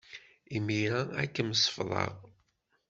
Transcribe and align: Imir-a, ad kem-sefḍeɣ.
Imir-a, 0.55 1.01
ad 1.21 1.29
kem-sefḍeɣ. 1.33 2.13